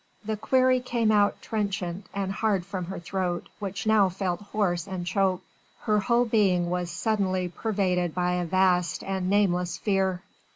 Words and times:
The 0.25 0.35
query 0.35 0.79
came 0.79 1.11
out 1.11 1.43
trenchant 1.43 2.07
and 2.11 2.31
hard 2.31 2.65
from 2.65 2.85
her 2.85 2.97
throat 2.97 3.47
which 3.59 3.85
now 3.85 4.09
felt 4.09 4.41
hoarse 4.41 4.87
and 4.87 5.05
choked. 5.05 5.45
Her 5.81 5.99
whole 5.99 6.25
being 6.25 6.71
was 6.71 6.89
suddenly 6.89 7.49
pervaded 7.49 8.15
by 8.15 8.33
a 8.33 8.45
vast 8.45 9.03
and 9.03 9.29
nameless 9.29 9.77
fear. 9.77 10.23